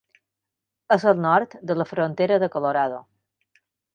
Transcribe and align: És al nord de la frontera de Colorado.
És 0.95 1.05
al 1.11 1.19
nord 1.25 1.53
de 1.71 1.77
la 1.81 1.87
frontera 1.91 2.39
de 2.45 2.51
Colorado. 2.57 3.01